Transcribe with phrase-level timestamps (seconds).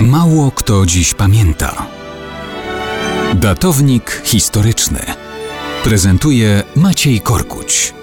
[0.00, 1.86] Mało kto dziś pamięta.
[3.34, 4.98] Datownik historyczny
[5.84, 7.94] prezentuje Maciej Korkuć.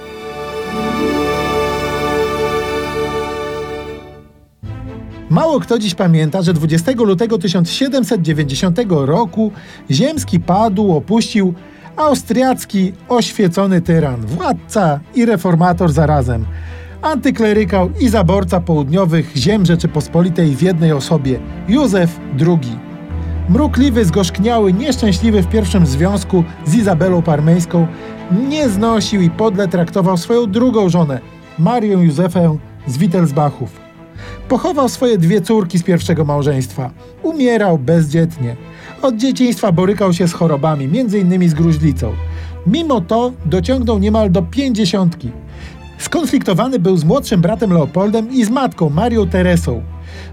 [5.30, 9.52] Mało kto dziś pamięta, że 20 lutego 1790 roku
[9.92, 11.54] ziemski padł, opuścił
[11.96, 16.46] austriacki oświecony tyran, władca i reformator zarazem,
[17.04, 22.78] antyklerykał i zaborca południowych ziem Rzeczypospolitej w jednej osobie, Józef II.
[23.50, 27.88] Mrukliwy, zgorzkniały, nieszczęśliwy w pierwszym związku z Izabelą Parmeńską,
[28.50, 31.20] nie znosił i podle traktował swoją drugą żonę,
[31.60, 33.70] Marię Józefę z Wittelsbachów.
[34.50, 36.92] Pochował swoje dwie córki z pierwszego małżeństwa.
[37.24, 38.56] Umierał bezdzietnie.
[39.02, 41.50] Od dzieciństwa borykał się z chorobami, m.in.
[41.50, 42.14] z gruźlicą.
[42.68, 45.32] Mimo to dociągnął niemal do pięćdziesiątki.
[45.98, 49.82] Skonfliktowany był z młodszym bratem Leopoldem i z matką Marią Teresą.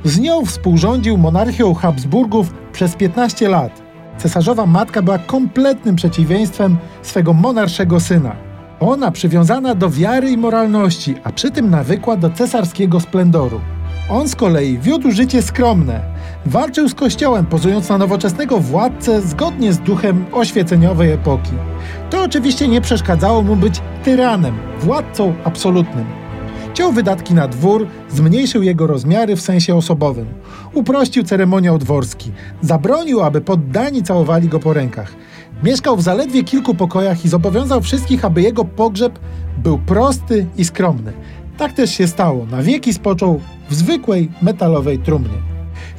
[0.05, 3.83] Z nią współrządził monarchią Habsburgów przez 15 lat.
[4.19, 8.37] Cesarzowa matka była kompletnym przeciwieństwem swego monarszego syna.
[8.80, 13.61] Ona przywiązana do wiary i moralności, a przy tym nawykła do cesarskiego splendoru.
[14.11, 16.01] On z kolei wiódł życie skromne.
[16.46, 21.51] Walczył z kościołem, pozując na nowoczesnego władcę zgodnie z duchem oświeceniowej epoki.
[22.10, 26.05] To oczywiście nie przeszkadzało mu być tyranem, władcą absolutnym.
[26.74, 30.27] Ciął wydatki na dwór, zmniejszył jego rozmiary w sensie osobowym.
[30.74, 32.33] Uprościł ceremoniał dworski.
[32.63, 35.13] Zabronił, aby poddani całowali go po rękach.
[35.65, 39.18] Mieszkał w zaledwie kilku pokojach i zobowiązał wszystkich, aby jego pogrzeb
[39.59, 41.13] był prosty i skromny.
[41.59, 42.46] Tak też się stało.
[42.46, 45.49] Na wieki spoczął w zwykłej metalowej trumnie.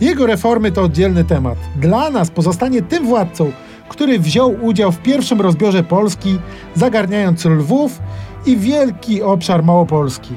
[0.01, 1.57] Jego reformy to oddzielny temat.
[1.75, 3.51] Dla nas pozostanie tym władcą,
[3.89, 6.39] który wziął udział w pierwszym rozbiorze Polski,
[6.75, 7.99] zagarniając Lwów
[8.45, 10.33] i wielki obszar Małopolski.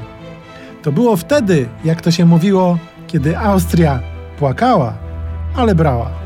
[0.82, 4.00] To było wtedy, jak to się mówiło, kiedy Austria
[4.38, 4.94] płakała,
[5.56, 6.23] ale brała.